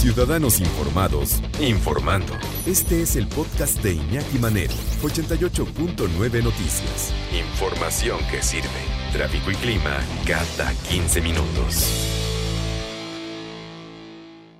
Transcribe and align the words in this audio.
Ciudadanos 0.00 0.60
Informados, 0.60 1.42
informando. 1.60 2.32
Este 2.66 3.02
es 3.02 3.16
el 3.16 3.26
podcast 3.26 3.82
de 3.82 3.92
Iñaki 3.92 4.38
Manero, 4.38 4.72
88.9 5.02 6.42
Noticias. 6.42 7.12
Información 7.38 8.18
que 8.30 8.42
sirve. 8.42 8.80
Tráfico 9.12 9.50
y 9.50 9.56
clima 9.56 10.00
cada 10.26 10.72
15 10.88 11.20
minutos. 11.20 11.84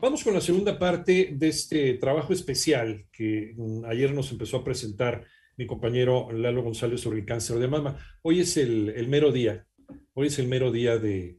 Vamos 0.02 0.22
con 0.22 0.34
la 0.34 0.42
segunda 0.42 0.78
parte 0.78 1.30
de 1.32 1.48
este 1.48 1.94
trabajo 1.94 2.34
especial 2.34 3.06
que 3.10 3.54
mm, 3.56 3.86
ayer 3.86 4.12
nos 4.12 4.30
empezó 4.32 4.58
a 4.58 4.64
presentar 4.64 5.24
mi 5.56 5.66
compañero 5.66 6.30
Lalo 6.32 6.62
González 6.62 7.00
sobre 7.00 7.20
el 7.20 7.24
cáncer 7.24 7.58
de 7.58 7.66
mama. 7.66 7.96
Hoy 8.20 8.40
es 8.40 8.58
el, 8.58 9.08
mero 9.08 9.32
día, 9.32 9.66
hoy 10.12 10.26
es 10.26 10.38
el 10.38 10.48
mero 10.48 10.70
día 10.70 10.98
de, 10.98 11.38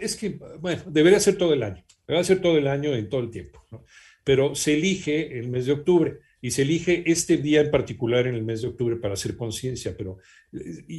es 0.00 0.16
que, 0.16 0.38
bueno, 0.60 0.80
debería 0.86 1.20
ser 1.20 1.36
todo 1.36 1.52
el 1.52 1.62
año, 1.62 1.84
debería 2.14 2.24
ser 2.24 2.40
todo 2.40 2.58
el 2.58 2.66
año 2.66 2.94
en 2.94 3.08
todo 3.08 3.20
el 3.20 3.30
tiempo, 3.30 3.64
pero 4.24 4.54
se 4.54 4.74
elige 4.74 5.38
el 5.38 5.48
mes 5.48 5.66
de 5.66 5.72
octubre 5.72 6.18
y 6.44 6.50
se 6.50 6.62
elige 6.62 7.04
este 7.06 7.36
día 7.36 7.60
en 7.60 7.70
particular 7.70 8.26
en 8.26 8.34
el 8.34 8.42
mes 8.42 8.62
de 8.62 8.68
octubre 8.68 8.96
para 8.96 9.14
hacer 9.14 9.36
conciencia, 9.36 9.94
pero 9.96 10.18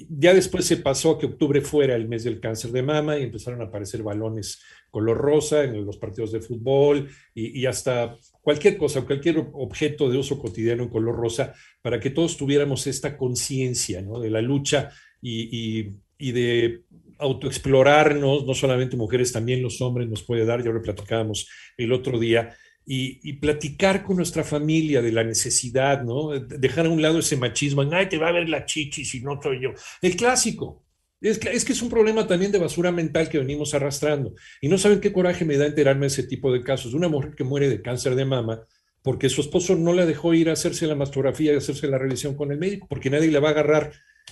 ya 0.09 0.33
después 0.33 0.65
se 0.65 0.77
pasó 0.77 1.11
a 1.11 1.19
que 1.19 1.25
octubre 1.25 1.59
fuera 1.59 1.95
el 1.95 2.07
mes 2.07 2.23
del 2.23 2.39
cáncer 2.39 2.71
de 2.71 2.81
mama 2.81 3.19
y 3.19 3.23
empezaron 3.23 3.61
a 3.61 3.65
aparecer 3.65 4.03
balones 4.03 4.61
color 4.89 5.17
rosa 5.17 5.65
en 5.65 5.85
los 5.85 5.97
partidos 5.97 6.31
de 6.31 6.39
fútbol 6.39 7.09
y, 7.35 7.65
hasta 7.65 8.15
cualquier 8.41 8.77
cosa, 8.77 9.01
cualquier 9.01 9.45
objeto 9.53 10.09
de 10.09 10.17
uso 10.17 10.39
cotidiano 10.39 10.83
en 10.83 10.89
color 10.89 11.15
rosa, 11.15 11.53
para 11.81 11.99
que 11.99 12.09
todos 12.09 12.37
tuviéramos 12.37 12.87
esta 12.87 13.17
conciencia 13.17 14.01
de 14.01 14.29
la 14.29 14.41
lucha 14.41 14.91
y 15.21 16.02
de 16.19 16.83
autoexplorarnos, 17.19 18.45
no 18.45 18.53
solamente 18.53 18.97
mujeres, 18.97 19.31
también 19.31 19.61
los 19.61 19.81
hombres 19.81 20.07
nos 20.09 20.23
puede 20.23 20.45
dar, 20.45 20.63
ya 20.63 20.71
lo 20.71 20.81
platicábamos 20.81 21.47
el 21.77 21.91
otro 21.91 22.19
día, 22.19 22.55
y, 22.85 23.33
platicar 23.33 24.03
con 24.03 24.17
nuestra 24.17 24.43
familia 24.43 25.01
de 25.01 25.11
la 25.13 25.23
necesidad, 25.23 26.03
¿no? 26.03 26.31
Dejar 26.39 26.85
a 26.85 26.89
un 26.89 27.01
lado 27.01 27.19
ese 27.19 27.37
machismo, 27.37 27.81
ay, 27.91 28.09
te 28.09 28.17
va 28.17 28.27
a 28.27 28.33
ver 28.33 28.49
la 28.49 28.65
chichi 28.65 29.05
si 29.05 29.21
no 29.21 29.39
soy 29.41 29.61
yo. 29.61 29.69
El 30.01 30.15
clásico. 30.17 30.83
Es, 31.21 31.39
es, 31.45 31.63
que 31.63 31.71
es 31.71 31.81
un 31.81 31.87
problema 31.89 32.27
también 32.27 32.51
de 32.51 32.57
basura 32.59 32.91
mental 32.91 33.29
que 33.29 33.39
venimos 33.39 33.73
arrastrando. 33.73 34.33
Y 34.59 34.67
no 34.67 34.77
saben 34.77 34.99
qué 34.99 35.13
coraje 35.13 35.45
me 35.45 35.55
da 35.55 35.65
enterarme 35.65 36.01
de 36.01 36.07
ese 36.07 36.23
tipo 36.23 36.51
de 36.51 36.61
casos. 36.61 36.93
Una 36.93 37.07
mujer 37.07 37.35
que 37.35 37.45
muere 37.45 37.69
de 37.69 37.81
cáncer 37.81 38.15
de 38.15 38.25
mama 38.25 38.67
porque 39.03 39.29
su 39.29 39.41
esposo 39.41 39.75
no 39.75 39.93
la 39.93 40.05
dejó 40.05 40.33
ir 40.33 40.49
a 40.49 40.53
hacerse 40.53 40.87
la 40.87 40.95
mastografía 40.95 41.53
y 41.53 41.57
hacerse 41.57 41.87
la 41.87 41.97
revisión 41.97 42.35
con 42.35 42.51
el 42.51 42.57
médico, 42.57 42.87
porque 42.89 43.09
nadie 43.09 43.29
le 43.29 43.39
va 43.39 43.49
a 43.49 43.51
agarrar 43.51 43.91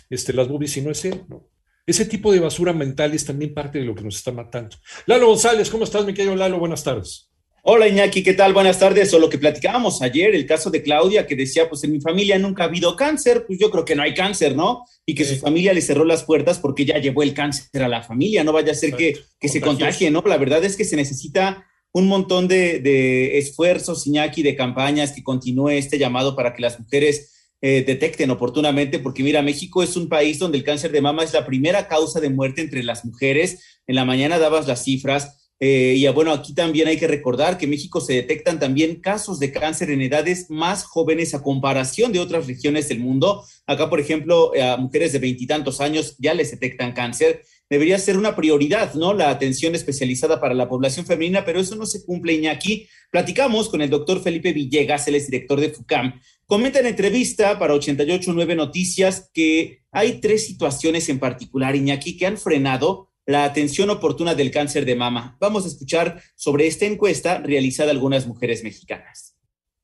este, 0.10 0.34
las 0.34 0.48
boobies 0.48 0.72
si 0.72 0.82
no 0.82 0.92
es 0.92 1.04
él, 1.06 1.24
¿no? 1.28 1.51
Ese 1.86 2.06
tipo 2.06 2.32
de 2.32 2.40
basura 2.40 2.74
mental 2.74 3.14
es 3.14 3.26
también 3.26 3.54
parte 3.54 3.80
de 3.80 3.86
lo 3.86 3.96
que 3.96 4.04
nos 4.04 4.16
está 4.16 4.32
matando. 4.32 4.78
Lalo 5.08 5.28
González, 5.28 5.70
¿cómo 5.70 5.84
estás, 5.84 6.06
mi 6.06 6.14
querido 6.14 6.36
Lalo? 6.36 6.60
Buenas 6.60 6.84
tardes. 6.84 7.32
Hola 7.64 7.88
Iñaki, 7.88 8.24
¿qué 8.24 8.34
tal? 8.34 8.54
Buenas 8.54 8.80
tardes. 8.80 9.14
O 9.14 9.20
lo 9.20 9.30
que 9.30 9.38
platicábamos 9.38 10.02
ayer, 10.02 10.34
el 10.34 10.46
caso 10.46 10.70
de 10.70 10.82
Claudia, 10.82 11.26
que 11.26 11.36
decía, 11.36 11.70
pues 11.70 11.84
en 11.84 11.92
mi 11.92 12.02
familia 12.02 12.38
nunca 12.40 12.64
ha 12.64 12.68
habido 12.68 12.96
cáncer, 12.96 13.46
pues 13.46 13.60
yo 13.60 13.70
creo 13.70 13.86
que 13.86 13.96
no 13.96 14.04
hay 14.04 14.14
cáncer, 14.14 14.56
¿no? 14.56 14.86
Y 15.06 15.16
que 15.16 15.26
su 15.26 15.36
familia 15.38 15.74
le 15.74 15.82
cerró 15.82 16.04
las 16.06 16.24
puertas 16.24 16.60
porque 16.60 16.86
ya 16.86 16.98
llevó 16.98 17.24
el 17.24 17.34
cáncer 17.34 17.84
a 17.84 17.88
la 17.88 18.02
familia, 18.04 18.44
no 18.44 18.54
vaya 18.54 18.72
a 18.72 18.76
ser 18.76 18.96
que, 18.96 19.16
que 19.40 19.48
se 19.48 19.62
contagie, 19.62 20.10
¿no? 20.10 20.24
La 20.26 20.38
verdad 20.38 20.64
es 20.64 20.76
que 20.76 20.86
se 20.86 20.96
necesita 20.96 21.66
un 21.94 22.08
montón 22.08 22.48
de, 22.48 22.80
de 22.80 23.38
esfuerzos, 23.38 24.08
Iñaki, 24.08 24.44
de 24.44 24.56
campañas 24.56 25.12
que 25.12 25.24
continúe 25.24 25.70
este 25.70 26.00
llamado 26.00 26.36
para 26.36 26.54
que 26.54 26.62
las 26.62 26.80
mujeres 26.80 27.41
eh, 27.62 27.84
detecten 27.86 28.32
oportunamente, 28.32 29.00
porque 29.00 29.24
mira, 29.24 29.42
México 29.42 29.84
es 29.84 29.96
un 29.96 30.10
país 30.10 30.40
donde 30.40 30.58
el 30.58 30.64
cáncer 30.64 30.92
de 30.92 31.02
mama 31.02 31.24
es 31.24 31.34
la 31.34 31.46
primera 31.46 31.88
causa 31.88 32.20
de 32.20 32.30
muerte 32.30 32.62
entre 32.62 32.84
las 32.84 33.06
mujeres. 33.06 33.80
En 33.88 33.96
la 33.96 34.06
mañana 34.06 34.40
dabas 34.40 34.68
las 34.68 34.84
cifras 34.84 35.42
eh, 35.64 35.94
y 35.96 36.08
bueno, 36.08 36.32
aquí 36.32 36.56
también 36.56 36.88
hay 36.88 36.98
que 36.98 37.08
recordar 37.08 37.60
que 37.60 37.66
en 37.66 37.72
México 37.72 38.02
se 38.02 38.14
detectan 38.14 38.60
también 38.60 39.00
casos 39.00 39.38
de 39.38 39.52
cáncer 39.52 39.92
en 39.92 40.02
edades 40.02 40.50
más 40.50 40.84
jóvenes 40.84 41.36
a 41.36 41.44
comparación 41.44 42.12
de 42.12 42.20
otras 42.20 42.48
regiones 42.48 42.90
del 42.90 43.00
mundo. 43.00 43.46
Acá, 43.68 43.88
por 43.88 44.00
ejemplo, 44.00 44.54
a 44.60 44.78
mujeres 44.78 45.14
de 45.14 45.20
veintitantos 45.20 45.80
años 45.80 46.16
ya 46.18 46.34
les 46.34 46.50
detectan 46.50 46.94
cáncer. 46.94 47.44
Debería 47.72 47.98
ser 48.00 48.18
una 48.18 48.36
prioridad, 48.36 48.96
¿no? 48.96 49.14
La 49.14 49.30
atención 49.30 49.76
especializada 49.76 50.42
para 50.42 50.54
la 50.54 50.68
población 50.68 51.06
femenina, 51.06 51.46
pero 51.46 51.62
eso 51.62 51.78
no 51.78 51.86
se 51.86 52.04
cumple, 52.04 52.34
Iñaki. 52.34 52.86
Platicamos 53.10 53.70
con 53.70 53.82
el 53.82 53.90
doctor 53.90 54.22
Felipe 54.22 54.52
Villegas, 54.52 55.08
él 55.08 55.16
es 55.16 55.28
director 55.28 55.58
de 55.58 55.70
FUCAM. 55.70 56.20
Comenta 56.46 56.82
en 56.82 56.88
entrevista 56.88 57.58
para 57.58 57.74
889 57.74 58.56
Noticias 58.58 59.32
que 59.34 59.84
hay 59.90 60.20
tres 60.20 60.46
situaciones 60.48 61.08
en 61.08 61.20
particular, 61.20 61.74
Iñaki, 61.74 62.18
que 62.18 62.26
han 62.26 62.38
frenado 62.38 63.08
la 63.26 63.46
atención 63.46 63.90
oportuna 63.90 64.36
del 64.36 64.52
cáncer 64.52 64.84
de 64.84 64.98
mama. 64.98 65.38
Vamos 65.40 65.64
a 65.64 65.70
escuchar 65.70 66.22
sobre 66.36 66.68
esta 66.68 66.86
encuesta 66.86 67.38
realizada 67.38 67.92
a 67.92 67.94
algunas 67.94 68.28
mujeres 68.28 68.66
mexicanas. 68.66 69.31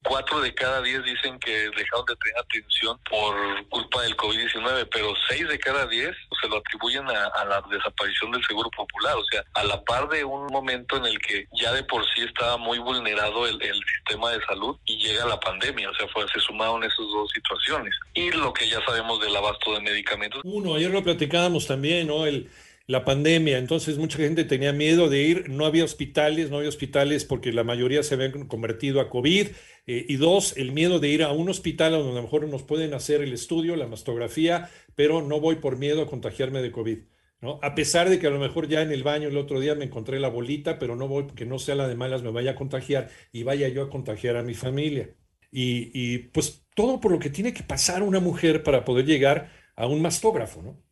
Cuatro 0.08 0.40
de 0.40 0.54
cada 0.54 0.82
diez 0.82 1.04
dicen 1.04 1.38
que 1.40 1.52
dejaron 1.52 2.06
de 2.08 2.16
tener 2.16 2.40
atención 2.40 2.98
por 3.10 3.36
culpa 3.68 4.02
del 4.04 4.16
COVID-19, 4.16 4.88
pero 4.92 5.14
seis 5.28 5.48
de 5.48 5.60
cada 5.60 5.86
diez 5.88 6.16
se 6.42 6.48
lo 6.48 6.58
atribuyen 6.58 7.06
a, 7.10 7.46
la 7.46 7.62
desaparición 7.70 8.32
del 8.32 8.44
seguro 8.46 8.70
popular, 8.72 9.16
o 9.18 9.26
sea, 9.26 9.44
a 9.54 9.64
la 9.66 9.84
par 9.84 10.08
de 10.10 10.24
un 10.24 10.48
momento 10.48 10.98
en 10.98 11.06
el 11.06 11.20
que 11.20 11.48
ya 11.60 11.74
de 11.74 11.84
por 11.84 12.04
sí 12.14 12.22
estaba 12.22 12.58
muy 12.58 12.80
vulnerado 12.80 13.48
el, 13.48 13.58
sistema 13.98 14.32
de 14.32 14.46
salud 14.46 14.78
y 14.86 14.98
llega 14.98 15.26
la 15.26 15.40
pandemia, 15.40 15.90
o 15.90 15.94
sea, 15.96 16.08
fue, 16.08 16.26
se 16.34 16.40
sumaron 16.40 16.84
esas 16.84 16.98
dos 16.98 17.30
situaciones. 17.34 17.94
Y 18.14 18.32
lo 18.32 18.54
que 18.54 18.68
ya 18.70 18.80
sabemos 18.86 19.20
del 19.20 19.36
abasto 19.36 19.74
de 19.74 19.82
medicamentos. 19.82 20.42
Uno, 20.46 20.76
ayer 20.76 20.90
lo 20.90 21.04
platicábamos 21.04 21.68
también, 21.68 22.08
¿no? 22.08 22.26
El 22.26 22.50
la 22.88 23.04
pandemia, 23.04 23.58
entonces 23.58 23.98
mucha 23.98 24.18
gente 24.18 24.46
tenía 24.46 24.72
miedo 24.72 25.10
de 25.10 25.22
ir, 25.22 25.50
no 25.50 25.66
había 25.66 25.84
hospitales, 25.84 26.50
no 26.50 26.58
había 26.58 26.70
hospitales 26.70 27.26
porque 27.26 27.52
la 27.52 27.66
mayoría 27.66 28.02
se 28.02 28.16
habían 28.16 28.48
convertido 28.48 29.02
a 29.02 29.10
COVID, 29.10 29.48
eh, 29.88 30.06
y 30.08 30.16
dos, 30.16 30.56
el 30.58 30.72
miedo 30.72 31.00
de 31.00 31.10
ir 31.10 31.24
a 31.24 31.32
un 31.32 31.50
hospital 31.50 31.92
donde 31.92 32.12
a 32.12 32.16
lo 32.16 32.22
mejor 32.24 32.48
nos 32.48 32.64
pueden 32.64 32.94
hacer 32.94 33.22
el 33.22 33.34
estudio, 33.34 33.76
la 33.76 33.88
mastografía, 33.88 34.70
pero 34.96 35.22
no 35.22 35.42
voy 35.42 35.58
por 35.58 35.78
miedo 35.78 36.02
a 36.02 36.08
contagiarme 36.08 36.62
de 36.62 36.72
COVID. 36.72 37.00
¿no? 37.42 37.60
A 37.62 37.76
pesar 37.76 38.10
de 38.10 38.20
que 38.20 38.28
a 38.28 38.32
lo 38.32 38.40
mejor 38.40 38.68
ya 38.68 38.82
en 38.82 38.92
el 38.92 39.04
baño 39.04 39.28
el 39.28 39.38
otro 39.38 39.60
día 39.60 39.76
me 39.76 39.86
encontré 39.86 40.20
la 40.20 40.30
bolita, 40.30 40.80
pero 40.80 40.96
no 40.96 41.08
voy 41.08 41.24
porque 41.24 41.46
no 41.46 41.60
sea 41.60 41.76
la 41.76 41.88
de 41.88 41.96
malas, 41.96 42.24
me 42.24 42.32
vaya 42.32 42.52
a 42.52 42.56
contagiar 42.56 43.10
y 43.32 43.44
vaya 43.44 43.68
yo 43.68 43.84
a 43.84 43.90
contagiar 43.90 44.38
a 44.38 44.44
mi 44.44 44.54
familia. 44.54 45.16
Y, 45.52 45.92
y 45.94 46.18
pues 46.20 46.66
todo 46.74 47.00
por 47.00 47.12
lo 47.12 47.20
que 47.20 47.30
tiene 47.30 47.54
que 47.54 47.64
pasar 47.64 48.02
una 48.04 48.20
mujer 48.20 48.64
para 48.64 48.86
poder 48.86 49.06
llegar 49.06 49.52
a 49.76 49.88
un 49.88 50.02
mastógrafo, 50.02 50.62
¿no? 50.62 50.87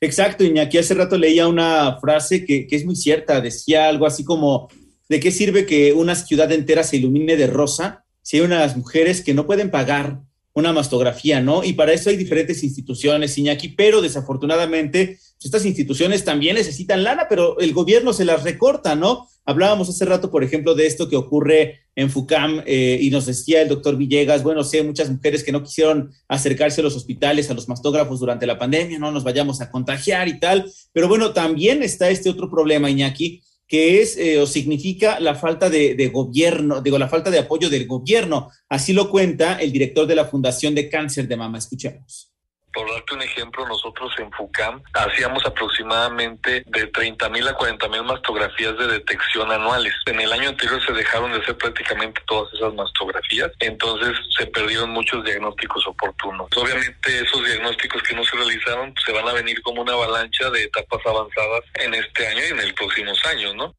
Exacto, 0.00 0.44
Iñaki, 0.44 0.78
hace 0.78 0.94
rato 0.94 1.18
leía 1.18 1.46
una 1.46 1.98
frase 2.00 2.44
que, 2.44 2.66
es 2.70 2.84
muy 2.86 2.96
cierta, 2.96 3.40
decía 3.40 3.86
algo 3.86 4.06
así 4.06 4.24
como, 4.24 4.68
¿de 5.08 5.20
qué 5.20 5.30
sirve 5.30 5.66
que 5.66 5.92
una 5.92 6.14
ciudad 6.14 6.50
entera 6.52 6.84
se 6.84 6.96
ilumine 6.96 7.36
de 7.36 7.46
rosa 7.46 8.04
si 8.22 8.38
hay 8.38 8.42
unas 8.42 8.76
mujeres 8.76 9.22
que 9.22 9.34
no 9.34 9.46
pueden 9.46 9.70
pagar 9.70 10.20
una 10.54 10.72
mastografía, 10.72 11.40
¿no? 11.40 11.62
Y 11.64 11.74
para 11.74 11.92
eso 11.92 12.10
hay 12.10 12.16
diferentes 12.16 12.62
instituciones, 12.62 13.36
Iñaki, 13.36 13.68
pero 13.68 14.00
desafortunadamente 14.00 15.18
estas 15.42 15.64
instituciones 15.64 16.24
también 16.24 16.56
necesitan 16.56 17.04
lana, 17.04 17.26
pero 17.28 17.58
el 17.60 17.72
gobierno 17.72 18.12
se 18.12 18.24
las 18.24 18.42
recorta, 18.42 18.94
¿no? 18.94 19.28
Hablábamos 19.44 19.88
hace 19.88 20.04
rato, 20.04 20.30
por 20.30 20.44
ejemplo, 20.44 20.74
de 20.74 20.86
esto 20.86 21.08
que 21.08 21.16
ocurre 21.16 21.80
en 21.96 22.10
FUCAM 22.10 22.62
eh, 22.66 22.98
y 23.00 23.10
nos 23.10 23.26
decía 23.26 23.62
el 23.62 23.68
doctor 23.68 23.96
Villegas, 23.96 24.42
bueno, 24.42 24.62
sé, 24.64 24.82
muchas 24.82 25.10
mujeres 25.10 25.42
que 25.42 25.52
no 25.52 25.62
quisieron 25.62 26.12
acercarse 26.28 26.80
a 26.80 26.84
los 26.84 26.96
hospitales, 26.96 27.50
a 27.50 27.54
los 27.54 27.68
mastógrafos 27.68 28.20
durante 28.20 28.46
la 28.46 28.58
pandemia, 28.58 28.98
no 28.98 29.10
nos 29.10 29.24
vayamos 29.24 29.60
a 29.60 29.70
contagiar 29.70 30.28
y 30.28 30.38
tal, 30.38 30.70
pero 30.92 31.08
bueno, 31.08 31.32
también 31.32 31.82
está 31.82 32.10
este 32.10 32.30
otro 32.30 32.50
problema, 32.50 32.90
Iñaki, 32.90 33.42
que 33.66 34.02
es 34.02 34.16
eh, 34.16 34.40
o 34.40 34.46
significa 34.46 35.20
la 35.20 35.34
falta 35.34 35.70
de, 35.70 35.94
de, 35.94 36.08
gobierno, 36.08 36.80
digo, 36.80 36.98
la 36.98 37.08
falta 37.08 37.30
de 37.30 37.38
apoyo 37.38 37.70
del 37.70 37.86
gobierno. 37.86 38.50
Así 38.68 38.92
lo 38.92 39.08
cuenta 39.08 39.60
el 39.60 39.70
director 39.70 40.08
de 40.08 40.16
la 40.16 40.24
Fundación 40.24 40.74
de 40.74 40.88
Cáncer 40.88 41.28
de 41.28 41.36
Mama. 41.36 41.58
Escuchemos. 41.58 42.29
Por 42.72 42.90
darte 42.90 43.14
un 43.14 43.22
ejemplo, 43.22 43.66
nosotros 43.66 44.12
en 44.18 44.30
FUCAM 44.32 44.82
hacíamos 44.94 45.44
aproximadamente 45.44 46.62
de 46.66 46.86
30 46.86 47.28
mil 47.28 47.46
a 47.48 47.54
40 47.54 47.88
mil 47.88 48.04
mastografías 48.04 48.78
de 48.78 48.86
detección 48.86 49.50
anuales. 49.50 49.92
En 50.06 50.20
el 50.20 50.32
año 50.32 50.50
anterior 50.50 50.80
se 50.84 50.92
dejaron 50.92 51.32
de 51.32 51.38
hacer 51.38 51.56
prácticamente 51.58 52.20
todas 52.26 52.52
esas 52.54 52.72
mastografías, 52.74 53.50
entonces 53.60 54.16
se 54.36 54.46
perdieron 54.46 54.90
muchos 54.90 55.24
diagnósticos 55.24 55.86
oportunos. 55.86 56.48
Obviamente 56.56 57.20
esos 57.20 57.44
diagnósticos 57.44 58.02
que 58.02 58.14
no 58.14 58.24
se 58.24 58.36
realizaron 58.36 58.94
pues, 58.94 59.04
se 59.04 59.12
van 59.12 59.28
a 59.28 59.32
venir 59.32 59.60
como 59.62 59.82
una 59.82 59.92
avalancha 59.92 60.50
de 60.50 60.64
etapas 60.64 61.00
avanzadas 61.04 61.62
en 61.74 61.94
este 61.94 62.26
año 62.26 62.40
y 62.40 62.52
en 62.52 62.60
el 62.60 62.74
próximos 62.74 63.18
años, 63.26 63.54
¿no? 63.54 63.74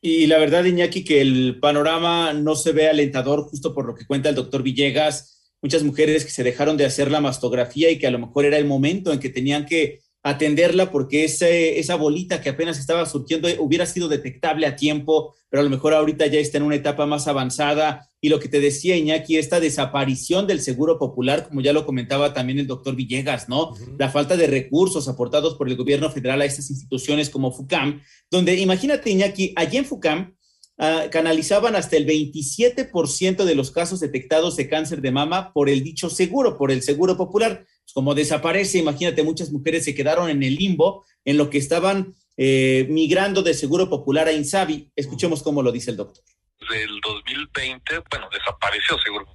Y 0.00 0.26
la 0.26 0.38
verdad, 0.38 0.64
Iñaki, 0.64 1.04
que 1.04 1.20
el 1.20 1.58
panorama 1.60 2.32
no 2.32 2.56
se 2.56 2.72
ve 2.72 2.88
alentador 2.88 3.44
justo 3.44 3.72
por 3.72 3.86
lo 3.86 3.94
que 3.94 4.06
cuenta 4.06 4.28
el 4.28 4.34
doctor 4.34 4.62
Villegas 4.62 5.41
muchas 5.62 5.84
mujeres 5.84 6.24
que 6.24 6.30
se 6.30 6.42
dejaron 6.42 6.76
de 6.76 6.84
hacer 6.84 7.10
la 7.10 7.20
mastografía 7.20 7.90
y 7.90 7.98
que 7.98 8.06
a 8.06 8.10
lo 8.10 8.18
mejor 8.18 8.44
era 8.44 8.58
el 8.58 8.66
momento 8.66 9.12
en 9.12 9.20
que 9.20 9.30
tenían 9.30 9.64
que 9.64 10.00
atenderla 10.24 10.90
porque 10.92 11.24
ese, 11.24 11.80
esa 11.80 11.96
bolita 11.96 12.40
que 12.40 12.50
apenas 12.50 12.78
estaba 12.78 13.06
surgiendo 13.06 13.48
hubiera 13.58 13.86
sido 13.86 14.08
detectable 14.08 14.66
a 14.66 14.76
tiempo, 14.76 15.34
pero 15.48 15.60
a 15.60 15.64
lo 15.64 15.70
mejor 15.70 15.94
ahorita 15.94 16.26
ya 16.26 16.38
está 16.38 16.58
en 16.58 16.64
una 16.64 16.76
etapa 16.76 17.06
más 17.06 17.26
avanzada. 17.26 18.08
Y 18.20 18.28
lo 18.28 18.38
que 18.38 18.48
te 18.48 18.60
decía 18.60 18.96
Iñaki, 18.96 19.36
esta 19.36 19.58
desaparición 19.58 20.46
del 20.46 20.60
seguro 20.60 20.98
popular, 20.98 21.48
como 21.48 21.60
ya 21.60 21.72
lo 21.72 21.84
comentaba 21.84 22.32
también 22.32 22.60
el 22.60 22.68
doctor 22.68 22.94
Villegas, 22.94 23.48
¿no? 23.48 23.74
La 23.98 24.10
falta 24.10 24.36
de 24.36 24.46
recursos 24.46 25.08
aportados 25.08 25.56
por 25.56 25.68
el 25.68 25.76
gobierno 25.76 26.08
federal 26.08 26.40
a 26.40 26.44
estas 26.44 26.70
instituciones 26.70 27.28
como 27.28 27.50
FUCAM, 27.50 28.00
donde 28.30 28.54
imagínate 28.56 29.10
Iñaki, 29.10 29.52
allí 29.56 29.78
en 29.78 29.84
FUCAM 29.84 30.36
ah, 30.82 31.06
canalizaban 31.10 31.76
hasta 31.76 31.96
el 31.96 32.06
27% 32.06 33.44
de 33.44 33.54
los 33.54 33.70
casos 33.70 34.00
detectados 34.00 34.56
de 34.56 34.68
cáncer 34.68 35.00
de 35.00 35.10
mama 35.10 35.52
por 35.52 35.70
el 35.70 35.82
dicho 35.82 36.10
seguro, 36.10 36.58
por 36.58 36.70
el 36.70 36.82
seguro 36.82 37.16
popular. 37.16 37.64
Pues, 37.84 37.92
como 37.94 38.14
desaparece, 38.14 38.78
imagínate, 38.78 39.22
muchas 39.22 39.50
mujeres 39.50 39.84
se 39.84 39.94
quedaron 39.94 40.28
en 40.28 40.42
el 40.42 40.56
limbo 40.56 41.04
en 41.24 41.36
lo 41.36 41.48
que 41.48 41.58
estaban 41.58 42.14
eh, 42.36 42.86
migrando 42.90 43.42
de 43.42 43.54
seguro 43.54 43.88
popular 43.88 44.28
a 44.28 44.32
Insabi. 44.32 44.90
Escuchemos 44.96 45.42
cómo 45.42 45.62
lo 45.62 45.72
dice 45.72 45.90
el 45.90 45.96
doctor 45.96 46.24
del 46.68 47.00
2020, 47.00 48.02
bueno, 48.10 48.28
desapareció 48.30 48.98
Seguro 48.98 49.26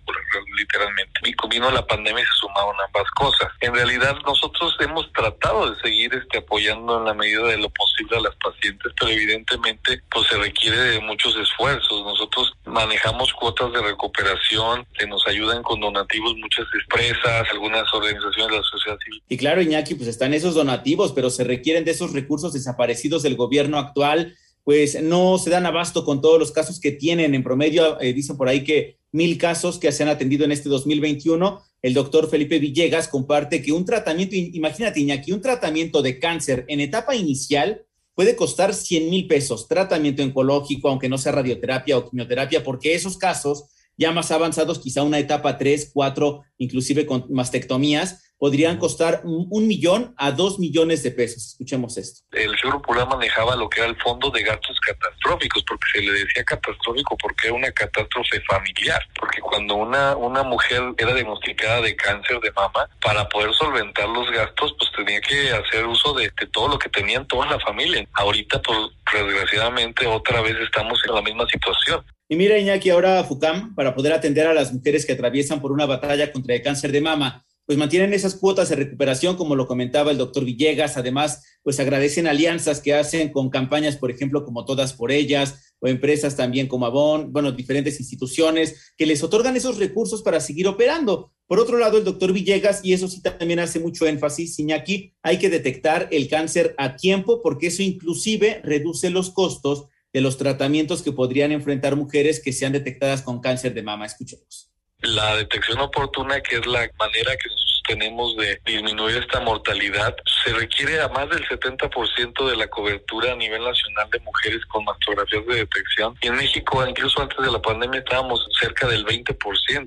literalmente. 0.57 1.19
Y 1.23 1.35
vino 1.49 1.71
la 1.71 1.85
pandemia 1.85 2.21
y 2.21 2.25
se 2.25 2.31
sumaron 2.39 2.75
ambas 2.85 3.09
cosas. 3.11 3.47
En 3.61 3.73
realidad, 3.73 4.17
nosotros 4.25 4.75
hemos 4.79 5.11
tratado 5.13 5.71
de 5.71 5.79
seguir 5.81 6.13
este, 6.13 6.39
apoyando 6.39 6.99
en 6.99 7.05
la 7.05 7.13
medida 7.13 7.43
de 7.43 7.57
lo 7.57 7.69
posible 7.69 8.17
a 8.17 8.21
las 8.21 8.35
pacientes, 8.35 8.91
pero 8.99 9.11
evidentemente, 9.11 10.01
pues 10.11 10.27
se 10.27 10.37
requiere 10.37 10.77
de 10.77 10.99
muchos 11.01 11.35
esfuerzos. 11.35 12.03
Nosotros 12.03 12.53
manejamos 12.65 13.33
cuotas 13.33 13.71
de 13.73 13.81
recuperación, 13.81 14.85
que 14.97 15.07
nos 15.07 15.25
ayudan 15.27 15.63
con 15.63 15.79
donativos 15.79 16.35
muchas 16.35 16.65
empresas, 16.81 17.47
algunas 17.51 17.91
organizaciones 17.93 18.51
de 18.51 18.57
la 18.57 18.63
sociedad 18.63 18.97
civil. 19.03 19.23
Y 19.29 19.37
claro, 19.37 19.61
Iñaki, 19.61 19.95
pues 19.95 20.09
están 20.09 20.33
esos 20.33 20.55
donativos, 20.55 21.13
pero 21.13 21.29
se 21.29 21.43
requieren 21.43 21.85
de 21.85 21.91
esos 21.91 22.13
recursos 22.13 22.53
desaparecidos 22.53 23.23
del 23.23 23.35
gobierno 23.35 23.77
actual 23.77 24.35
pues 24.67 25.01
no 25.01 25.37
se 25.37 25.49
dan 25.49 25.65
abasto 25.65 26.03
con 26.03 26.19
todos 26.19 26.37
los 26.37 26.51
casos 26.51 26.81
que 26.81 26.91
tienen. 26.91 27.33
En 27.33 27.41
promedio, 27.41 28.01
eh, 28.01 28.11
dicen 28.11 28.35
por 28.35 28.49
ahí 28.49 28.65
que 28.65 28.97
mil 29.13 29.37
casos 29.37 29.79
que 29.79 29.89
se 29.93 30.03
han 30.03 30.09
atendido 30.09 30.43
en 30.43 30.51
este 30.51 30.67
2021. 30.67 31.61
El 31.81 31.93
doctor 31.93 32.29
Felipe 32.29 32.59
Villegas 32.59 33.07
comparte 33.07 33.61
que 33.61 33.71
un 33.71 33.85
tratamiento, 33.85 34.35
imagínate, 34.35 34.99
Iñaki, 34.99 35.31
un 35.31 35.39
tratamiento 35.39 36.01
de 36.01 36.19
cáncer 36.19 36.65
en 36.67 36.81
etapa 36.81 37.15
inicial 37.15 37.85
puede 38.13 38.35
costar 38.35 38.73
100 38.73 39.09
mil 39.09 39.25
pesos. 39.25 39.69
Tratamiento 39.69 40.21
oncológico, 40.21 40.89
aunque 40.89 41.07
no 41.07 41.17
sea 41.17 41.31
radioterapia 41.31 41.97
o 41.97 42.09
quimioterapia, 42.09 42.61
porque 42.61 42.93
esos 42.93 43.15
casos 43.15 43.69
ya 43.95 44.11
más 44.11 44.31
avanzados, 44.31 44.79
quizá 44.79 45.01
una 45.01 45.19
etapa 45.19 45.57
3, 45.57 45.91
4, 45.93 46.43
inclusive 46.57 47.05
con 47.05 47.25
mastectomías, 47.29 48.26
podrían 48.37 48.77
costar 48.77 49.21
un 49.23 49.67
millón 49.67 50.13
a 50.17 50.31
dos 50.31 50.59
millones 50.59 51.03
de 51.03 51.11
pesos. 51.11 51.47
Escuchemos 51.53 51.97
esto. 51.97 52.21
El 52.31 52.57
Seguro 52.57 52.81
Popular 52.81 53.07
manejaba 53.07 53.55
lo 53.55 53.69
que 53.69 53.81
era 53.81 53.89
el 53.89 53.97
fondo 53.97 54.29
de 54.29 54.43
gastos 54.43 54.79
catastróficos, 54.79 55.63
porque 55.67 55.85
se 55.93 56.01
le 56.01 56.11
decía 56.11 56.43
catastrófico 56.43 57.17
porque 57.17 57.47
era 57.47 57.55
una 57.55 57.71
catástrofe 57.71 58.41
familiar, 58.41 59.01
porque 59.19 59.41
cuando 59.41 59.75
una, 59.75 60.15
una 60.15 60.43
mujer 60.43 60.81
era 60.97 61.13
diagnosticada 61.13 61.81
de 61.81 61.95
cáncer 61.95 62.39
de 62.39 62.51
mama, 62.51 62.89
para 63.01 63.27
poder 63.29 63.53
solventar 63.53 64.07
los 64.09 64.29
gastos, 64.31 64.75
pues 64.77 64.91
tenía 64.95 65.21
que 65.21 65.51
hacer 65.51 65.85
uso 65.85 66.13
de, 66.13 66.31
de 66.39 66.47
todo 66.51 66.67
lo 66.67 66.79
que 66.79 66.89
tenían 66.89 67.27
toda 67.27 67.47
la 67.47 67.59
familia. 67.59 68.07
Ahorita, 68.13 68.61
pues 68.61 68.77
desgraciadamente, 69.13 70.05
otra 70.05 70.41
vez 70.41 70.55
estamos 70.57 70.99
en 71.07 71.15
la 71.15 71.21
misma 71.21 71.47
situación. 71.47 72.05
Y 72.29 72.35
mira, 72.35 72.57
Iñaki, 72.57 72.89
ahora 72.89 73.23
FUCAM, 73.23 73.73
para 73.73 73.95
poder 73.95 74.11
atender 74.11 74.47
a 74.47 74.53
las 74.53 74.73
mujeres 74.73 75.05
que 75.05 75.13
atraviesan 75.13 75.61
por 75.61 75.71
una 75.71 75.85
batalla 75.85 76.31
contra 76.31 76.55
el 76.55 76.61
cáncer 76.61 76.91
de 76.91 76.99
mama, 76.99 77.45
pues 77.67 77.77
mantienen 77.77 78.13
esas 78.13 78.35
cuotas 78.35 78.69
de 78.69 78.77
recuperación, 78.77 79.35
como 79.35 79.53
lo 79.53 79.67
comentaba 79.67 80.09
el 80.09 80.17
doctor 80.17 80.45
Villegas. 80.45 80.95
Además, 80.95 81.43
pues 81.63 81.81
agradecen 81.81 82.25
alianzas 82.25 82.79
que 82.79 82.93
hacen 82.93 83.29
con 83.29 83.49
campañas, 83.49 83.97
por 83.97 84.09
ejemplo, 84.09 84.45
como 84.45 84.63
Todas 84.63 84.93
por 84.93 85.11
Ellas, 85.11 85.75
o 85.79 85.87
empresas 85.87 86.37
también 86.37 86.67
como 86.67 86.85
Avon, 86.85 87.33
bueno, 87.33 87.51
diferentes 87.51 87.99
instituciones 87.99 88.93
que 88.97 89.05
les 89.05 89.21
otorgan 89.21 89.57
esos 89.57 89.77
recursos 89.77 90.23
para 90.23 90.39
seguir 90.39 90.65
operando. 90.65 91.33
Por 91.45 91.59
otro 91.59 91.77
lado, 91.77 91.97
el 91.97 92.05
doctor 92.05 92.31
Villegas, 92.31 92.79
y 92.83 92.93
eso 92.93 93.09
sí 93.09 93.21
también 93.21 93.59
hace 93.59 93.81
mucho 93.81 94.07
énfasis, 94.07 94.57
Iñaki, 94.59 95.13
hay 95.21 95.37
que 95.37 95.49
detectar 95.49 96.07
el 96.11 96.29
cáncer 96.29 96.73
a 96.77 96.95
tiempo 96.95 97.41
porque 97.43 97.67
eso 97.67 97.83
inclusive 97.83 98.61
reduce 98.63 99.09
los 99.09 99.29
costos 99.29 99.87
de 100.13 100.21
los 100.21 100.37
tratamientos 100.37 101.01
que 101.01 101.11
podrían 101.11 101.51
enfrentar 101.51 101.97
mujeres 101.97 102.41
que 102.41 102.53
sean 102.53 102.71
detectadas 102.71 103.21
con 103.21 103.41
cáncer 103.41 103.73
de 103.73 103.83
mama. 103.83 104.05
Escuchemos 104.05 104.66
la 105.01 105.35
detección 105.35 105.79
oportuna, 105.79 106.41
que 106.41 106.55
es 106.57 106.65
la 106.65 106.89
manera 106.97 107.35
que 107.37 107.49
nosotros 107.49 107.83
tenemos 107.87 108.35
de 108.35 108.59
disminuir 108.65 109.17
esta 109.17 109.39
mortalidad, 109.39 110.15
se 110.43 110.53
requiere 110.53 110.99
a 110.99 111.07
más 111.07 111.29
del 111.29 111.47
70% 111.47 112.49
de 112.49 112.55
la 112.57 112.67
cobertura 112.67 113.31
a 113.31 113.35
nivel 113.35 113.63
nacional 113.63 114.09
de 114.11 114.19
mujeres 114.19 114.65
con 114.65 114.83
mastografías 114.83 115.45
de 115.45 115.55
detección. 115.55 116.15
Y 116.21 116.27
en 116.27 116.35
México, 116.35 116.85
incluso 116.85 117.21
antes 117.21 117.37
de 117.37 117.51
la 117.51 117.61
pandemia, 117.61 117.99
estábamos 117.99 118.45
cerca 118.59 118.87
del 118.87 119.05
20%, 119.05 119.37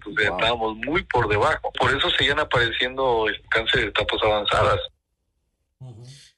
o 0.06 0.14
sea, 0.14 0.30
estábamos 0.30 0.76
muy 0.76 1.02
por 1.02 1.28
debajo. 1.28 1.72
Por 1.78 1.94
eso 1.94 2.08
seguían 2.10 2.38
apareciendo 2.38 3.26
cáncer 3.50 3.80
de 3.80 3.86
etapas 3.88 4.20
avanzadas. 4.22 4.80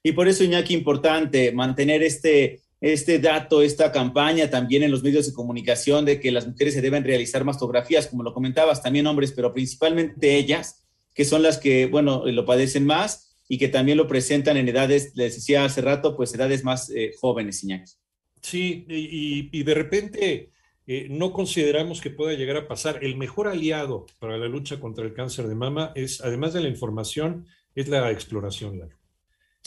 Y 0.03 0.13
por 0.13 0.27
eso, 0.27 0.43
Iñaki, 0.43 0.75
importante 0.75 1.53
mantener 1.53 2.03
este 2.03 2.62
este 2.83 3.21
dato, 3.21 3.63
esta 3.63 3.93
campaña 3.93 4.51
también 4.51 4.83
en 4.83 4.91
los 4.91 5.05
medios 5.05 5.25
de 5.29 5.33
comunicación 5.33 6.05
de 6.05 6.19
que 6.19 6.33
las 6.33 6.49
mujeres 6.49 6.75
se 6.75 6.83
deben 6.83 7.05
realizar 7.05 7.45
mastografías, 7.45 8.09
como 8.09 8.25
lo 8.25 8.35
comentabas, 8.35 8.83
también 8.83 9.07
hombres, 9.07 9.31
pero 9.31 9.55
principalmente 9.55 10.37
ellas, 10.37 10.85
que 11.15 11.25
son 11.25 11.45
las 11.45 11.59
que, 11.59 11.87
bueno, 11.87 12.27
lo 12.27 12.45
padecen 12.45 12.85
más 12.85 13.37
y 13.47 13.57
que 13.59 13.69
también 13.69 13.99
lo 13.99 14.09
presentan 14.09 14.57
en 14.57 14.69
edades, 14.69 15.13
les 15.15 15.37
decía 15.37 15.65
hace 15.65 15.81
rato, 15.81 16.17
pues 16.17 16.35
edades 16.35 16.65
más 16.65 16.91
eh, 16.91 17.13
jóvenes, 17.21 17.63
Iñaki. 17.63 17.93
Sí, 18.41 18.85
y, 18.89 19.63
de 19.63 19.75
repente 19.75 20.51
eh, 20.89 21.07
no 21.09 21.33
consideramos 21.33 22.01
que 22.01 22.11
pueda 22.11 22.37
llegar 22.37 22.57
a 22.57 22.67
pasar. 22.67 23.05
El 23.05 23.17
mejor 23.17 23.47
aliado 23.47 24.07
para 24.19 24.37
la 24.37 24.49
lucha 24.49 24.81
contra 24.81 25.05
el 25.05 25.15
cáncer 25.15 25.47
de 25.47 25.55
mama 25.55 25.93
es, 25.95 26.21
además 26.21 26.53
de 26.53 26.63
la 26.63 26.69
información, 26.69 27.47
es 27.77 27.87
la 27.87 28.11
exploración. 28.11 28.91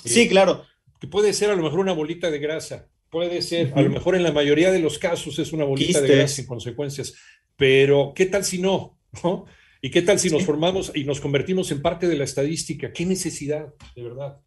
sí, 0.03 0.23
eh, 0.23 0.27
claro. 0.27 0.65
Que 0.99 1.07
puede 1.07 1.31
ser 1.31 1.49
a 1.49 1.55
lo 1.55 1.63
mejor 1.63 1.79
una 1.79 1.93
bolita 1.93 2.29
de 2.29 2.39
grasa, 2.39 2.89
Puede 3.15 3.41
ser, 3.41 3.71
a 3.73 3.81
lo 3.81 3.89
mejor 3.89 4.17
en 4.17 4.23
la 4.23 4.33
mayoría 4.33 4.73
de 4.73 4.79
los 4.79 4.99
casos 4.99 5.39
es 5.39 5.53
una 5.53 5.63
bolita 5.63 6.01
de 6.01 6.17
gas 6.17 6.31
sin 6.31 6.45
consecuencias, 6.45 7.13
pero 7.55 8.11
¿qué 8.13 8.25
tal 8.25 8.43
si 8.43 8.59
no? 8.59 8.99
¿Y 9.81 9.89
qué 9.89 10.01
tal 10.01 10.19
si 10.19 10.29
nos 10.29 10.43
formamos 10.43 10.91
y 10.93 11.05
nos 11.05 11.21
convertimos 11.21 11.71
en 11.71 11.81
parte 11.81 12.09
de 12.09 12.17
la 12.17 12.25
estadística? 12.25 12.91
¿Qué 12.91 13.05
necesidad, 13.05 13.73
de 13.95 14.03
verdad? 14.03 14.39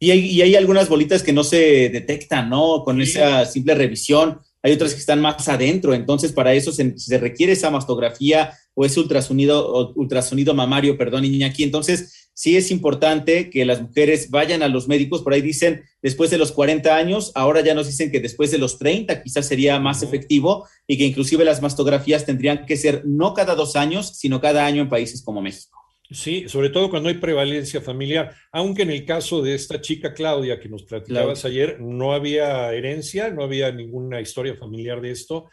Y 0.00 0.10
hay, 0.10 0.42
hay 0.42 0.56
algunas 0.56 0.88
bolitas 0.88 1.22
que 1.22 1.32
no 1.32 1.44
se 1.44 1.88
detectan, 1.88 2.50
¿no? 2.50 2.82
Con 2.84 3.00
esa 3.00 3.46
simple 3.46 3.76
revisión. 3.76 4.40
Hay 4.60 4.72
otras 4.72 4.94
que 4.94 4.98
están 4.98 5.20
más 5.20 5.48
adentro, 5.48 5.94
entonces 5.94 6.32
para 6.32 6.52
eso 6.52 6.72
se, 6.72 6.98
se 6.98 7.18
requiere 7.18 7.52
esa 7.52 7.70
mastografía 7.70 8.54
o 8.74 8.84
ese 8.84 8.98
ultrasonido, 8.98 9.92
ultrasonido 9.94 10.52
mamario, 10.52 10.98
perdón, 10.98 11.26
Iñaki. 11.26 11.62
Entonces, 11.62 12.25
sí 12.36 12.56
es 12.56 12.70
importante 12.70 13.48
que 13.48 13.64
las 13.64 13.80
mujeres 13.80 14.30
vayan 14.30 14.62
a 14.62 14.68
los 14.68 14.88
médicos, 14.88 15.22
por 15.22 15.32
ahí 15.32 15.40
dicen 15.40 15.84
después 16.02 16.30
de 16.30 16.36
los 16.36 16.52
40 16.52 16.94
años, 16.94 17.32
ahora 17.34 17.62
ya 17.62 17.72
nos 17.72 17.86
dicen 17.86 18.12
que 18.12 18.20
después 18.20 18.50
de 18.50 18.58
los 18.58 18.78
30 18.78 19.22
quizás 19.22 19.48
sería 19.48 19.80
más 19.80 20.02
efectivo 20.02 20.68
y 20.86 20.98
que 20.98 21.04
inclusive 21.04 21.46
las 21.46 21.62
mastografías 21.62 22.26
tendrían 22.26 22.66
que 22.66 22.76
ser 22.76 23.02
no 23.06 23.32
cada 23.32 23.54
dos 23.54 23.74
años, 23.74 24.18
sino 24.18 24.40
cada 24.40 24.66
año 24.66 24.82
en 24.82 24.90
países 24.90 25.22
como 25.22 25.40
México. 25.40 25.80
Sí, 26.10 26.44
sobre 26.48 26.68
todo 26.68 26.90
cuando 26.90 27.08
hay 27.08 27.16
prevalencia 27.16 27.80
familiar, 27.80 28.32
aunque 28.52 28.82
en 28.82 28.90
el 28.90 29.04
caso 29.04 29.42
de 29.42 29.54
esta 29.54 29.80
chica 29.80 30.12
Claudia 30.12 30.60
que 30.60 30.68
nos 30.68 30.84
platicabas 30.84 31.44
ayer, 31.46 31.80
no 31.80 32.12
había 32.12 32.72
herencia, 32.72 33.30
no 33.30 33.42
había 33.42 33.72
ninguna 33.72 34.20
historia 34.20 34.54
familiar 34.54 35.00
de 35.00 35.10
esto, 35.10 35.48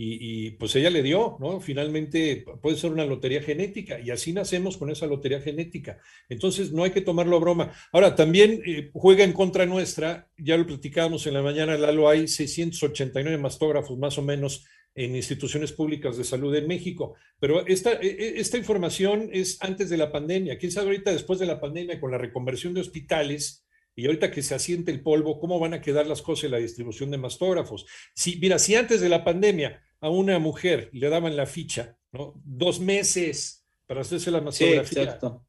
y, 0.00 0.52
pues 0.52 0.76
ella 0.76 0.90
le 0.90 1.02
dio, 1.02 1.36
¿no? 1.40 1.60
Finalmente 1.60 2.44
puede 2.62 2.76
ser 2.76 2.92
una 2.92 3.04
lotería 3.04 3.42
genética 3.42 3.98
y 3.98 4.10
así 4.10 4.32
nacemos 4.32 4.76
con 4.76 4.90
esa 4.90 5.06
lotería 5.06 5.40
genética. 5.40 5.98
Entonces 6.28 6.70
no 6.70 6.84
hay 6.84 6.92
que 6.92 7.00
tomarlo 7.00 7.36
a 7.36 7.40
broma. 7.40 7.72
Ahora, 7.90 8.14
también 8.14 8.62
eh, 8.64 8.90
juega 8.94 9.24
en 9.24 9.32
contra 9.32 9.66
nuestra, 9.66 10.30
ya 10.38 10.56
lo 10.56 10.66
platicábamos 10.66 11.26
en 11.26 11.34
la 11.34 11.42
mañana, 11.42 11.76
Lalo, 11.76 12.08
hay 12.08 12.28
689 12.28 13.38
mastógrafos 13.38 13.98
más 13.98 14.16
o 14.18 14.22
menos 14.22 14.64
en 14.94 15.16
instituciones 15.16 15.72
públicas 15.72 16.16
de 16.16 16.22
salud 16.22 16.54
en 16.54 16.68
México, 16.68 17.16
pero 17.40 17.66
esta, 17.66 17.94
e, 17.94 18.06
e, 18.06 18.40
esta 18.40 18.56
información 18.56 19.30
es 19.32 19.60
antes 19.62 19.90
de 19.90 19.96
la 19.96 20.12
pandemia. 20.12 20.58
¿Quién 20.58 20.70
sabe 20.70 20.88
ahorita 20.88 21.10
después 21.10 21.40
de 21.40 21.46
la 21.46 21.60
pandemia 21.60 21.98
con 21.98 22.12
la 22.12 22.18
reconversión 22.18 22.72
de 22.72 22.82
hospitales? 22.82 23.64
Y 23.96 24.06
ahorita 24.06 24.30
que 24.30 24.42
se 24.42 24.54
asiente 24.54 24.92
el 24.92 25.02
polvo, 25.02 25.40
¿cómo 25.40 25.58
van 25.58 25.74
a 25.74 25.80
quedar 25.80 26.06
las 26.06 26.22
cosas 26.22 26.44
en 26.44 26.50
la 26.52 26.58
distribución 26.58 27.10
de 27.10 27.18
mastógrafos? 27.18 27.84
Si, 28.14 28.36
mira, 28.36 28.60
si 28.60 28.76
antes 28.76 29.00
de 29.00 29.08
la 29.08 29.24
pandemia 29.24 29.82
a 30.00 30.08
una 30.08 30.38
mujer 30.38 30.90
le 30.92 31.08
daban 31.08 31.36
la 31.36 31.46
ficha, 31.46 31.98
¿no? 32.12 32.40
Dos 32.44 32.80
meses 32.80 33.66
para 33.86 34.02
hacerse 34.02 34.30
la 34.30 34.40
mastografía. 34.40 34.84
Sí, 34.84 34.98
exacto. 35.00 35.46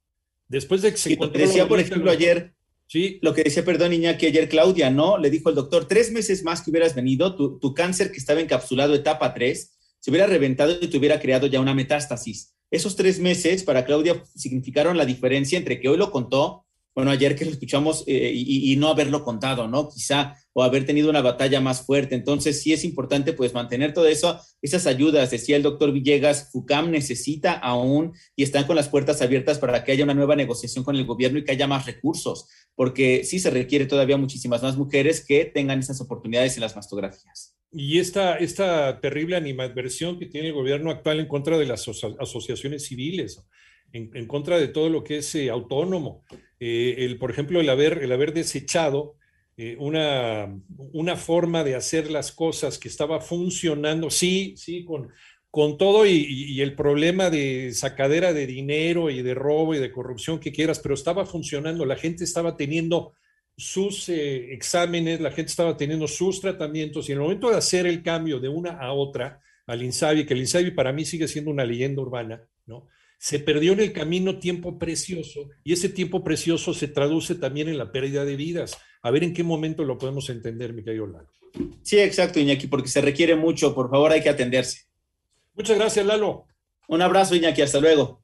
Después 0.47 0.81
de 0.81 0.91
que 0.91 0.97
se 0.97 1.13
y 1.13 1.15
lo 1.15 1.31
que 1.31 1.39
decía, 1.39 1.67
por 1.67 1.79
ejemplo, 1.79 2.09
ayer, 2.09 2.55
sí. 2.87 3.19
lo 3.21 3.33
que 3.33 3.43
decía, 3.43 3.63
perdón, 3.63 3.91
niña, 3.91 4.17
que 4.17 4.27
ayer 4.27 4.49
Claudia, 4.49 4.89
¿no? 4.89 5.17
Le 5.17 5.29
dijo 5.29 5.49
el 5.49 5.55
doctor, 5.55 5.87
tres 5.87 6.11
meses 6.11 6.43
más 6.43 6.61
que 6.61 6.71
hubieras 6.71 6.95
venido, 6.95 7.35
tu, 7.35 7.59
tu 7.59 7.73
cáncer 7.73 8.11
que 8.11 8.17
estaba 8.17 8.41
encapsulado 8.41 8.95
etapa 8.95 9.33
3, 9.33 9.77
se 9.99 10.09
hubiera 10.09 10.25
reventado 10.25 10.75
y 10.81 10.87
te 10.87 10.97
hubiera 10.97 11.19
creado 11.19 11.47
ya 11.47 11.59
una 11.59 11.75
metástasis. 11.75 12.55
Esos 12.71 12.95
tres 12.95 13.19
meses 13.19 13.63
para 13.63 13.85
Claudia 13.85 14.23
significaron 14.35 14.97
la 14.97 15.05
diferencia 15.05 15.57
entre 15.57 15.79
que 15.79 15.89
hoy 15.89 15.97
lo 15.97 16.11
contó 16.11 16.65
bueno, 16.95 17.11
ayer 17.11 17.35
que 17.35 17.45
lo 17.45 17.51
escuchamos 17.51 18.03
eh, 18.07 18.31
y, 18.33 18.75
no 18.75 18.89
haberlo 18.89 19.23
contado, 19.23 19.67
¿no? 19.67 19.89
Quizá, 19.89 20.35
o 20.53 20.63
haber 20.63 20.85
tenido 20.85 21.09
una 21.09 21.21
batalla 21.21 21.61
más 21.61 21.85
fuerte. 21.85 22.15
Entonces, 22.15 22.61
sí 22.61 22.73
es 22.73 22.83
importante, 22.83 23.33
pues, 23.33 23.53
mantener 23.53 23.93
todo 23.93 24.07
eso, 24.07 24.39
esas 24.61 24.87
ayudas. 24.87 25.31
Decía 25.31 25.55
el 25.55 25.63
doctor 25.63 25.93
Villegas, 25.93 26.49
FUCAM 26.51 26.91
necesita 26.91 27.53
aún 27.53 28.13
y 28.35 28.43
están 28.43 28.65
con 28.65 28.75
las 28.75 28.89
puertas 28.89 29.21
abiertas 29.21 29.59
para 29.59 29.83
que 29.83 29.91
haya 29.91 30.03
una 30.03 30.13
nueva 30.13 30.35
negociación 30.35 30.83
con 30.83 30.95
el 30.95 31.05
gobierno 31.05 31.39
y 31.39 31.45
que 31.45 31.51
haya 31.51 31.67
más 31.67 31.85
recursos, 31.85 32.47
porque 32.75 33.23
sí 33.23 33.39
se 33.39 33.49
requiere 33.49 33.85
todavía 33.85 34.17
muchísimas 34.17 34.61
más 34.61 34.75
mujeres 34.75 35.23
que 35.25 35.45
tengan 35.45 35.79
esas 35.79 36.01
oportunidades 36.01 36.55
en 36.55 36.61
las 36.61 36.75
mastografías. 36.75 37.55
y 37.71 37.99
esta, 37.99 38.37
esta 38.37 38.99
terrible 38.99 39.35
animadversión 39.35 40.17
que 40.17 40.25
tiene 40.25 40.47
el 40.47 40.53
gobierno 40.53 40.89
actual 40.89 41.19
en 41.19 41.27
contra 41.27 41.57
de 41.57 41.67
las 41.67 41.87
asociaciones 42.19 42.87
civiles, 42.87 43.43
en, 43.93 44.27
contra 44.27 44.57
de 44.57 44.67
todo 44.67 44.89
lo 44.89 45.03
que 45.03 45.17
es 45.17 45.35
eh, 45.35 45.49
autónomo. 45.49 46.23
Eh, 46.59 46.95
el, 46.99 47.17
por 47.17 47.31
ejemplo, 47.31 47.59
el 47.59 47.69
haber, 47.69 47.99
el 48.03 48.11
haber 48.11 48.33
desechado 48.33 49.15
eh, 49.57 49.75
una, 49.79 50.55
una 50.93 51.15
forma 51.15 51.63
de 51.63 51.75
hacer 51.75 52.09
las 52.11 52.31
cosas 52.31 52.77
que 52.77 52.87
estaba 52.87 53.21
funcionando, 53.21 54.09
sí, 54.09 54.53
sí, 54.57 54.83
con, 54.85 55.09
con 55.51 55.77
todo 55.77 56.05
y, 56.05 56.61
el 56.61 56.75
problema 56.75 57.29
de 57.29 57.71
sacadera 57.73 58.33
de 58.33 58.45
dinero 58.45 59.09
y 59.09 59.21
de 59.21 59.33
robo 59.33 59.75
y 59.75 59.79
de 59.79 59.91
corrupción 59.91 60.39
que 60.39 60.51
quieras, 60.51 60.79
pero 60.79 60.93
estaba 60.93 61.25
funcionando, 61.25 61.85
la 61.85 61.95
gente 61.95 62.23
estaba 62.23 62.55
teniendo 62.55 63.13
sus 63.57 64.07
exámenes, 64.07 65.19
la 65.19 65.31
gente 65.31 65.49
estaba 65.49 65.75
teniendo 65.75 66.07
sus 66.07 66.39
tratamientos 66.39 67.09
y 67.09 67.11
en 67.11 67.17
el 67.17 67.23
momento 67.23 67.49
de 67.49 67.57
hacer 67.57 67.85
el 67.87 68.01
cambio 68.03 68.39
de 68.39 68.47
una 68.47 68.77
a 68.79 68.93
otra 68.93 69.41
al 69.67 69.83
INSABI, 69.83 70.25
que 70.25 70.33
el 70.33 70.39
INSABI 70.39 70.71
para 70.71 70.93
mí 70.93 71.03
sigue 71.03 71.27
siendo 71.27 71.51
una 71.51 71.65
leyenda 71.65 72.01
urbana, 72.01 72.41
¿no? 72.65 72.87
Se 73.19 73.37
perdió 73.37 73.73
en 73.73 73.81
el 73.81 73.93
camino 73.93 74.39
tiempo 74.39 74.79
precioso 74.79 75.49
y 75.63 75.73
ese 75.73 75.89
tiempo 75.89 76.23
precioso 76.23 76.73
se 76.73 76.87
traduce 76.87 77.35
también 77.35 77.67
en 77.67 77.77
la 77.77 77.91
pérdida 77.91 78.23
de 78.25 78.37
vidas. 78.37 78.77
A 79.01 79.11
ver 79.11 79.23
en 79.23 79.33
qué 79.33 79.43
momento 79.43 79.83
lo 79.83 79.97
podemos 79.97 80.29
entender, 80.29 80.73
mi 80.73 80.83
querido 80.83 81.05
Lalo. 81.05 81.29
Sí, 81.83 81.99
exacto, 81.99 82.39
Iñaki, 82.39 82.67
porque 82.67 82.87
se 82.87 83.01
requiere 83.01 83.35
mucho. 83.35 83.75
Por 83.75 83.89
favor, 83.89 84.11
hay 84.11 84.23
que 84.23 84.29
atenderse. 84.29 84.83
Muchas 85.53 85.77
gracias, 85.77 86.05
Lalo. 86.05 86.45
Un 86.87 87.01
abrazo, 87.01 87.35
Iñaki. 87.35 87.61
Hasta 87.61 87.79
luego. 87.79 88.18